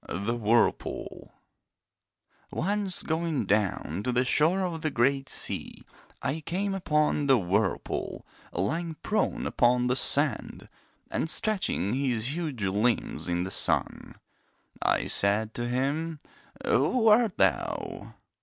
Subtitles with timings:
[0.09, 1.31] The Whirlpool
[2.51, 5.83] Once going down to the shore of the great sea
[6.23, 10.67] I came upon the Whirlpool lying prone upon the sand
[11.11, 14.15] and stretching his huge limbs in the sun.
[14.81, 16.17] I said to him:
[16.65, 18.15] 'Who art thou?'